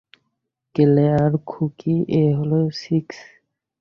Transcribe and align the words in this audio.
Claire, 0.75 1.31
খুকি, 1.47 1.95
এ 2.13 2.23
হলো 2.37 2.59
সিক্স। 2.81 3.17